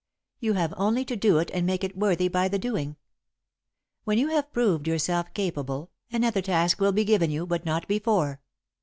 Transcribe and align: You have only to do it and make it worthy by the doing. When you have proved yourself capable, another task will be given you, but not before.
You 0.39 0.53
have 0.53 0.73
only 0.77 1.05
to 1.05 1.15
do 1.15 1.37
it 1.37 1.51
and 1.53 1.63
make 1.63 1.83
it 1.83 1.95
worthy 1.95 2.27
by 2.27 2.47
the 2.47 2.57
doing. 2.57 2.95
When 4.03 4.17
you 4.17 4.29
have 4.29 4.51
proved 4.51 4.87
yourself 4.87 5.31
capable, 5.35 5.91
another 6.11 6.41
task 6.41 6.79
will 6.81 6.91
be 6.91 7.05
given 7.05 7.29
you, 7.29 7.45
but 7.45 7.65
not 7.65 7.87
before. 7.87 8.41